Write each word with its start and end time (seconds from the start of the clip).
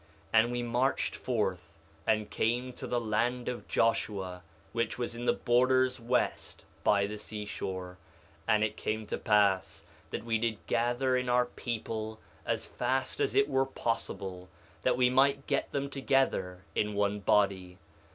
2:6 0.33 0.39
And 0.39 0.51
we 0.51 0.63
marched 0.63 1.15
forth 1.15 1.77
and 2.07 2.31
came 2.31 2.73
to 2.73 2.87
the 2.87 2.99
land 2.99 3.47
of 3.47 3.67
Joshua, 3.67 4.41
which 4.71 4.97
was 4.97 5.13
in 5.13 5.25
the 5.25 5.33
borders 5.33 5.99
west 5.99 6.65
by 6.83 7.05
the 7.05 7.19
seashore. 7.19 7.99
2:7 8.47 8.55
And 8.55 8.63
it 8.63 8.77
came 8.77 9.05
to 9.05 9.19
pass 9.19 9.85
that 10.09 10.25
we 10.25 10.39
did 10.39 10.57
gather 10.65 11.15
in 11.15 11.29
our 11.29 11.45
people 11.45 12.19
as 12.47 12.65
fast 12.65 13.19
as 13.19 13.35
it 13.35 13.47
were 13.47 13.63
possible, 13.67 14.49
that 14.81 14.97
we 14.97 15.11
might 15.11 15.45
get 15.45 15.71
them 15.71 15.87
together 15.87 16.63
in 16.73 16.95
one 16.95 17.19
body. 17.19 17.77